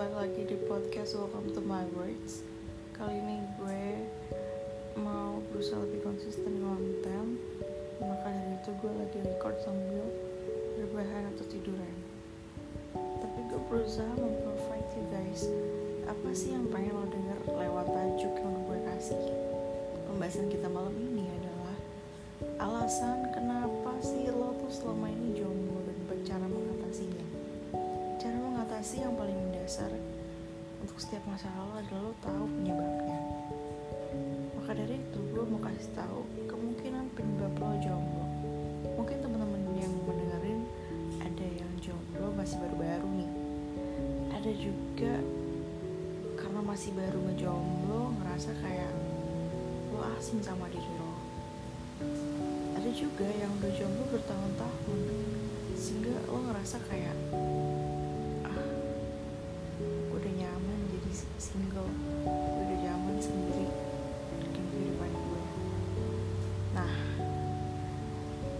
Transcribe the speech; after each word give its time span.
balik 0.00 0.16
lagi 0.16 0.42
di 0.48 0.56
podcast 0.64 1.12
Welcome 1.12 1.52
to 1.52 1.60
my 1.60 1.84
words. 1.92 2.40
Kali 2.96 3.20
ini 3.20 3.36
gue 3.60 4.00
mau 4.96 5.44
berusaha 5.52 5.76
lebih 5.76 6.00
konsisten 6.00 6.56
konten 6.56 7.36
Maka 8.00 8.32
dari 8.32 8.56
itu 8.56 8.72
gue 8.80 8.92
lagi 8.96 9.18
record 9.20 9.60
sambil 9.60 10.00
berbahan 10.80 11.28
atau 11.36 11.44
tiduran. 11.52 11.96
Tapi 12.96 13.38
gue 13.52 13.60
berusaha 13.68 14.08
memprovide 14.16 14.88
you 14.96 15.04
guys 15.12 15.44
Apa 16.08 16.32
sih 16.32 16.56
yang 16.56 16.64
pengen 16.72 16.96
lo 16.96 17.04
denger 17.04 17.60
lewat 17.60 17.92
tajuk 17.92 18.32
yang 18.40 18.56
gue 18.56 18.78
kasih. 18.96 19.20
Pembahasan 20.08 20.48
kita 20.48 20.72
malam 20.72 20.96
ini 20.96 21.28
adalah 21.28 21.76
Alasan 22.56 23.36
kenapa 23.36 24.00
sih 24.00 24.32
lo 24.32 24.56
tuh 24.64 24.72
selama 24.72 25.12
ini 25.12 25.36
jomblo 25.36 25.84
dan 25.84 26.24
cara 26.24 26.48
mengatasinya 26.48 27.29
Mengatasi 28.80 29.04
yang 29.04 29.12
paling 29.12 29.36
mendasar 29.36 29.92
untuk 30.80 30.96
setiap 30.96 31.20
masalah 31.28 31.84
adalah 31.84 32.00
lo 32.00 32.16
tahu 32.24 32.48
penyebabnya. 32.48 33.20
Maka 34.56 34.72
dari 34.72 34.96
itu 34.96 35.20
gue 35.20 35.44
mau 35.52 35.60
kasih 35.60 35.92
tahu 35.92 36.24
kemungkinan 36.48 37.12
penyebab 37.12 37.60
lo 37.60 37.76
jomblo. 37.76 38.24
Mungkin 38.96 39.20
teman-teman 39.20 39.76
yang 39.76 39.92
mendengarin 40.08 40.64
ada 41.20 41.46
yang 41.60 41.68
jomblo 41.84 42.32
masih 42.40 42.56
baru-baru 42.56 43.04
nih. 43.20 43.32
Ada 44.40 44.52
juga 44.56 45.14
karena 46.40 46.60
masih 46.64 46.90
baru 46.96 47.18
ngejomblo 47.20 48.16
ngerasa 48.16 48.50
kayak 48.64 48.92
lo 49.92 50.08
asing 50.16 50.40
sama 50.40 50.64
diri 50.72 50.92
lo. 50.96 51.12
Ada 52.80 52.88
juga 52.96 53.28
yang 53.28 53.52
udah 53.60 53.72
jomblo 53.76 54.08
bertahun-tahun 54.08 55.00
sehingga 55.76 56.16
lo 56.32 56.48
ngerasa 56.48 56.80
kayak 56.88 57.16
single. 61.40 61.88
Gue 62.20 62.60
udah 62.68 62.78
zaman 62.84 63.16
sendiri 63.16 63.66
dengan 64.36 64.64
kehidupan 64.68 65.08
gue. 65.08 65.44
Nah 66.76 66.92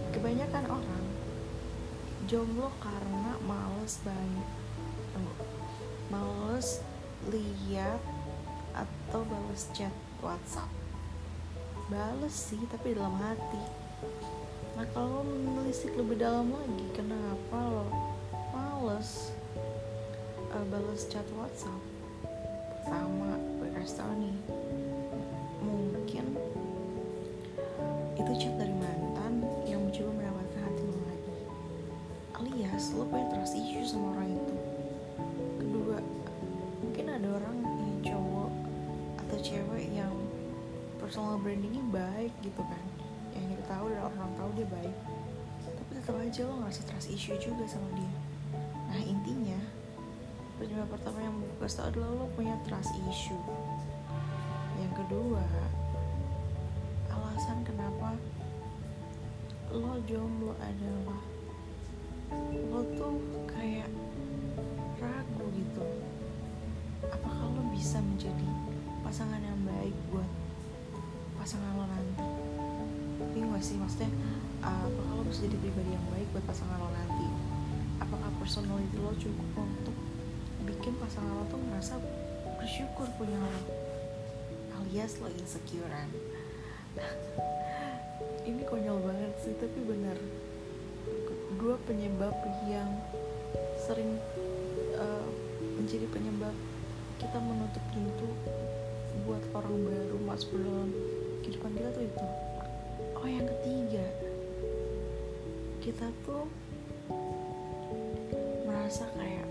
kebanyakan 0.09 0.65
orang 0.65 1.05
jomblo 2.25 2.73
karena 2.81 3.37
males 3.45 4.01
banget 4.01 4.49
males 6.09 6.81
lihat 7.29 8.01
atau 8.73 9.21
bales 9.29 9.69
chat 9.77 9.93
WhatsApp. 10.25 10.67
Bales 11.93 12.33
sih 12.33 12.65
tapi 12.65 12.97
dalam 12.97 13.13
hati. 13.21 13.61
Nah 14.73 14.89
kalau 14.97 15.21
menelisik 15.21 15.93
lebih 15.93 16.17
dalam 16.17 16.49
lagi 16.49 16.87
kenapa 16.97 17.57
lo 17.61 17.85
males 18.49 19.29
uh, 20.49 20.65
bales 20.65 21.05
chat 21.05 21.27
WhatsApp 21.37 22.00
pertama 22.81 23.37
gue 23.61 23.69
nih. 24.17 24.35
Mungkin 25.61 26.25
itu 28.17 28.31
chat 28.41 28.53
dari 28.57 28.73
mantan 28.73 29.45
yang 29.69 29.85
mencoba 29.85 30.09
mendapatkan 30.17 30.61
hati 30.65 30.83
lo 30.89 30.97
lagi. 31.05 31.35
Alias 32.41 32.89
lo 32.97 33.05
punya 33.05 33.29
trust 33.29 33.53
issue 33.53 33.85
sama 33.85 34.17
orang 34.17 34.33
itu. 34.33 34.55
Kedua 35.61 35.97
mungkin 36.81 37.05
ada 37.05 37.27
orang 37.37 37.57
yang 37.61 37.97
cowok 38.01 38.51
atau 39.21 39.37
cewek 39.45 39.85
yang 39.93 40.13
personal 40.97 41.37
brandingnya 41.37 41.85
baik 41.93 42.33
gitu 42.41 42.65
kan. 42.65 42.85
Yang 43.37 43.61
kita 43.61 43.63
tahu 43.77 43.93
dan 43.93 44.01
orang 44.09 44.33
tahu 44.41 44.49
dia 44.57 44.67
baik. 44.73 44.97
Tapi 45.69 45.91
tetap 46.01 46.17
aja 46.17 46.41
lo 46.49 46.53
ngerasa 46.65 46.81
trust 46.89 47.13
issue 47.13 47.37
juga 47.37 47.61
sama 47.69 47.93
dia 47.93 48.30
penyebab 50.81 50.97
pertama 50.97 51.19
yang 51.21 51.37
gue 51.37 51.69
tau 51.69 51.85
adalah 51.93 52.09
lo 52.09 52.25
punya 52.33 52.57
trust 52.65 52.89
issue. 53.05 53.37
Yang 54.81 55.05
kedua 55.05 55.45
alasan 57.05 57.61
kenapa 57.61 58.17
lo 59.69 60.01
jomblo 60.09 60.57
adalah 60.57 61.21
lo 62.65 62.81
tuh 62.97 63.13
kayak 63.45 63.93
ragu 64.97 65.45
gitu. 65.53 65.85
Apakah 67.13 67.45
lo 67.53 67.61
bisa 67.69 68.01
menjadi 68.01 68.49
pasangan 69.05 69.37
yang 69.37 69.61
baik 69.61 69.93
buat 70.09 70.29
pasangan 71.37 71.77
lo 71.77 71.85
nanti? 71.85 72.25
Bingung 73.37 73.53
gak 73.53 73.61
sih? 73.61 73.77
Maksudnya 73.77 74.09
uh, 74.65 74.89
apakah 74.89 75.13
lo 75.13 75.29
bisa 75.29 75.45
jadi 75.45 75.61
pribadi 75.61 75.93
yang 75.93 76.07
baik 76.09 76.25
buat 76.33 76.45
pasangan 76.49 76.81
lo 76.81 76.89
nanti? 76.89 77.29
Apakah 78.01 78.33
personality 78.41 78.97
lo 78.97 79.13
cukup 79.13 79.61
untuk 79.61 79.93
bikin 80.65 80.93
pasangan 81.01 81.33
lo 81.33 81.43
tuh 81.49 81.59
ngerasa 81.59 81.97
bersyukur 82.61 83.07
punya 83.17 83.37
lo. 83.37 83.61
Alias 84.81 85.21
lo 85.21 85.29
insecurean 85.29 86.09
ini 88.49 88.65
konyol 88.65 88.99
banget 88.99 89.31
sih 89.39 89.53
tapi 89.55 89.79
benar 89.85 90.17
dua 91.61 91.77
penyebab 91.85 92.33
yang 92.65 92.89
sering 93.77 94.17
uh, 94.97 95.27
menjadi 95.77 96.09
penyebab 96.09 96.55
kita 97.21 97.37
menutup 97.37 97.83
pintu 97.93 98.29
buat 99.29 99.43
orang 99.53 99.77
baru 99.85 100.17
masuk 100.25 100.57
dalam 100.57 100.89
kehidupan 101.45 101.71
kita 101.77 101.89
tuh 101.93 102.03
itu. 102.09 102.27
Oh 103.21 103.27
yang 103.29 103.45
ketiga. 103.45 104.05
Kita 105.85 106.09
tuh 106.25 106.49
merasa 108.65 109.05
kayak 109.13 109.45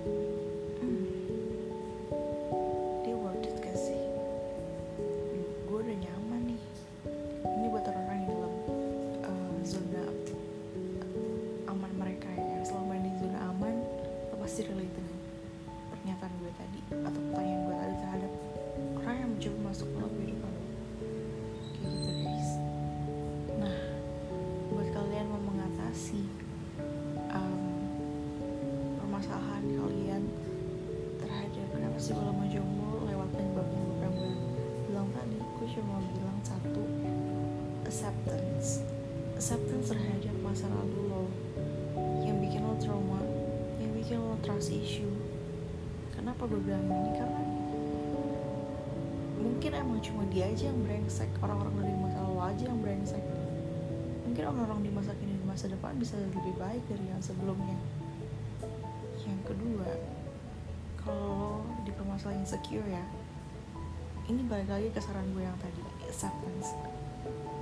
permasalahan 29.60 29.76
kalian 29.76 30.22
terhadap 31.20 31.66
kenapa 31.68 31.98
sih 32.00 32.16
kalau 32.16 32.32
mau 32.32 32.48
jomblo 32.48 33.04
lewat 33.04 33.28
penyebab 33.36 33.66
yang 33.68 33.84
gue 33.92 34.32
bilang 34.88 35.08
tadi 35.12 35.36
gue 35.36 35.68
cuma 35.76 36.00
bilang 36.00 36.40
satu 36.40 36.82
acceptance. 37.84 38.80
Acceptance 39.36 39.92
terhadap 39.92 40.36
masa 40.40 40.64
lalu 40.72 41.00
lo. 41.12 41.24
Yang 42.24 42.36
bikin 42.48 42.60
lo 42.64 42.74
trauma 42.80 43.20
bikin 44.00 44.16
lo 44.16 44.40
trust 44.40 44.72
issue. 44.72 45.12
Kenapa 46.16 46.48
gue 46.48 46.60
bilang 46.64 46.88
ini? 46.88 47.10
Karena 47.20 47.42
mungkin 49.40 49.70
emang 49.76 50.00
cuma 50.00 50.24
dia 50.32 50.48
aja 50.48 50.72
yang 50.72 50.80
brengsek. 50.88 51.28
Orang-orang 51.44 51.84
dari 51.84 51.96
masa 52.00 52.18
lalu 52.24 52.38
aja 52.48 52.64
yang 52.64 52.80
brengsek. 52.80 53.24
Mungkin 54.24 54.42
orang-orang 54.48 54.80
di 54.88 54.90
masa 54.94 55.12
kini 55.20 55.36
di 55.36 55.44
masa 55.44 55.68
depan 55.68 56.00
bisa 56.00 56.16
lebih 56.16 56.56
baik 56.56 56.80
dari 56.88 57.04
yang 57.12 57.20
sebelumnya 57.20 57.76
yang 59.24 59.40
kedua 59.44 59.88
kalau 61.00 61.64
di 61.84 61.92
permasalahan 61.96 62.44
insecure 62.44 62.84
ya 62.86 63.04
ini 64.30 64.46
balik 64.46 64.70
lagi 64.70 64.88
ke 64.94 65.02
saran 65.02 65.26
gue 65.34 65.42
yang 65.42 65.58
tadi 65.58 65.82
acceptance. 66.06 66.70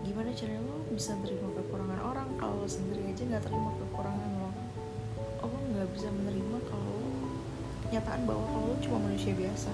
Gimana 0.04 0.36
caranya 0.36 0.60
lo 0.68 0.84
bisa 0.92 1.16
terima 1.24 1.48
kekurangan 1.56 2.00
orang 2.04 2.28
kalau 2.36 2.60
sendiri 2.68 3.08
aja 3.08 3.24
nggak 3.24 3.40
terima 3.48 3.72
kekurangan 3.72 4.30
lo? 4.36 4.50
Lo 5.40 5.48
nggak 5.48 5.88
bisa 5.96 6.12
menerima 6.12 6.58
kalau 6.68 7.00
kenyataan 7.88 8.20
bahwa 8.28 8.44
lo 8.52 8.76
cuma 8.84 9.00
manusia 9.00 9.32
biasa. 9.32 9.72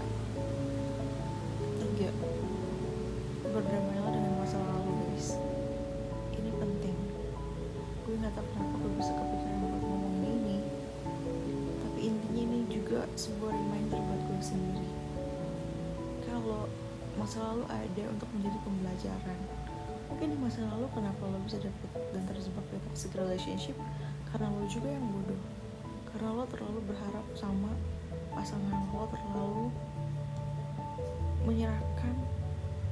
Tiga 1.83 2.15
berdamailah 3.43 4.11
dengan 4.15 4.33
masa 4.39 4.63
lalu 4.63 4.91
guys. 5.03 5.35
Ini 6.39 6.51
penting. 6.63 6.97
Gue 8.07 8.15
nggak 8.23 8.39
tahu 8.39 8.47
kenapa 8.55 8.75
gue 8.79 8.93
bisa 9.03 9.13
kepikiran 9.19 9.34
sebuah 13.13 13.53
reminder 13.53 14.01
buat 14.01 14.21
gue 14.33 14.41
sendiri. 14.41 14.89
Kalau 16.25 16.67
masa 17.21 17.45
lalu 17.45 17.65
ada 17.69 18.05
untuk 18.11 18.29
menjadi 18.35 18.59
pembelajaran 18.65 19.41
mungkin 20.15 20.31
di 20.31 20.39
masa 20.39 20.63
lalu 20.71 20.87
kenapa 20.95 21.27
lo 21.27 21.43
bisa 21.43 21.59
dapet 21.59 21.91
dan 22.15 22.23
terjebak 22.31 22.63
di 22.71 22.79
toxic 22.87 23.11
relationship? 23.19 23.77
Karena 24.31 24.47
lo 24.47 24.63
juga 24.71 24.87
yang 24.93 25.05
bodoh. 25.11 25.43
Karena 26.13 26.29
lo 26.31 26.45
terlalu 26.47 26.81
berharap 26.87 27.27
sama 27.35 27.75
pasangan 28.31 28.87
lo 28.95 29.11
terlalu 29.11 29.67
menyerahkan 31.51 32.15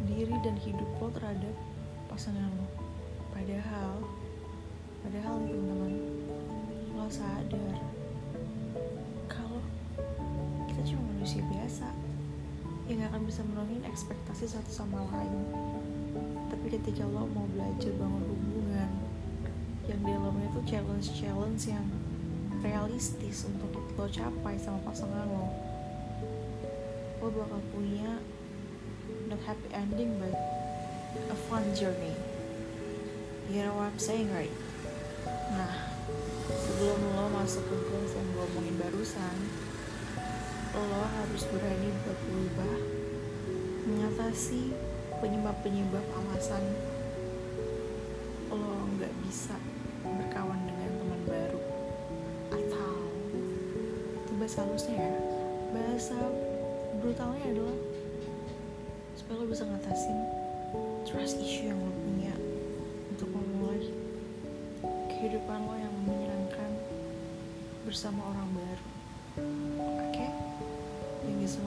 diri 0.07 0.35
dan 0.43 0.59
hidup 0.59 0.91
lo 0.99 1.09
terhadap 1.15 1.55
pasangan 2.11 2.51
lo. 2.59 2.67
Padahal 3.31 4.03
padahal 5.07 5.35
nih 5.47 5.55
teman-teman 5.55 5.95
lo 6.99 7.07
sadar 7.07 7.77
kita 10.83 10.99
cuma 10.99 11.15
manusia 11.15 11.47
biasa. 11.47 11.87
Yang 12.91 13.07
gak 13.07 13.09
akan 13.15 13.23
bisa 13.23 13.41
menuhin 13.47 13.83
ekspektasi 13.87 14.51
satu 14.51 14.67
sama 14.75 14.99
lain. 15.15 15.47
Tapi 16.51 16.67
ketika 16.75 17.07
lo 17.07 17.31
mau 17.31 17.47
belajar 17.55 17.95
bangun 18.03 18.27
hubungan 18.27 18.91
yang 19.87 20.03
dalamnya 20.03 20.51
itu 20.51 20.61
challenge-challenge 20.67 21.71
yang 21.71 21.87
realistis 22.67 23.47
untuk 23.47 23.79
lo 23.95 24.11
capai 24.11 24.59
sama 24.59 24.83
pasangan 24.83 25.23
lo. 25.31 25.55
Lo 27.23 27.31
bakal 27.31 27.63
punya 27.71 28.19
not 29.31 29.39
happy 29.47 29.71
ending 29.71 30.19
but 30.19 30.35
a 31.31 31.37
fun 31.47 31.63
journey. 31.79 32.19
You 33.55 33.71
know 33.71 33.79
what 33.79 33.95
I'm 33.95 34.03
saying 34.03 34.35
right? 34.35 34.51
Nah 35.55 35.95
sebelum 36.51 36.99
lo 37.15 37.31
masuk 37.39 37.63
ke 37.71 37.77
goals 37.87 38.19
yang 38.19 38.27
gue 38.35 38.45
omongin 38.51 38.75
barusan 38.83 39.62
lo 40.73 41.05
harus 41.05 41.43
berani 41.53 41.89
buat 42.05 42.19
berubah. 42.25 42.77
Mengatasi 43.83 44.73
penyebab-penyebab 45.23 46.03
alasan 46.19 46.65
lo 48.51 48.85
nggak 48.99 49.13
bisa 49.25 49.55
berkawan 50.03 50.59
dengan 50.67 50.91
teman 50.99 51.23
baru 51.25 51.61
atau 52.53 52.93
itu 54.19 54.33
bahasa 54.37 54.67
halusnya 54.67 54.99
ya 54.99 55.15
bahasa 55.73 56.19
brutalnya 57.01 57.47
adalah 57.49 57.79
supaya 59.17 59.37
lo 59.41 59.47
bisa 59.47 59.65
ngatasin 59.65 60.19
trust 61.07 61.39
issue 61.41 61.71
yang 61.71 61.79
lo 61.81 61.95
punya 61.95 62.35
untuk 63.15 63.31
memulai 63.31 63.89
kehidupan 65.07 65.59
lo 65.63 65.75
yang 65.79 65.95
menyenangkan 66.03 66.71
bersama 67.87 68.27
orang 68.27 68.51
baru 68.53 68.72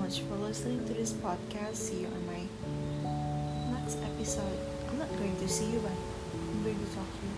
much 0.06 0.20
for 0.20 0.36
listening 0.36 0.86
to 0.86 0.94
this 0.94 1.14
podcast. 1.14 1.76
See 1.76 2.02
you 2.02 2.08
on 2.08 2.26
my 2.28 2.42
next 3.76 3.98
episode. 4.04 4.60
I'm 4.88 5.00
not 5.00 5.10
going 5.18 5.36
to 5.36 5.48
see 5.48 5.72
you 5.72 5.80
but 5.80 5.92
I'm 5.92 6.64
going 6.64 6.78
to 6.78 6.86
talk 6.94 7.10
to 7.10 7.26
you 7.26 7.34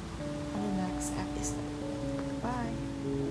on 0.54 0.76
the 0.76 0.82
next 0.84 1.14
episode. 1.16 2.42
Bye 2.44 3.28